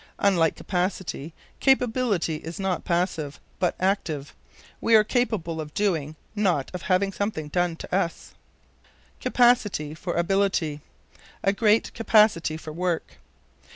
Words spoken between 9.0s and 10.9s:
Capacity for Ability.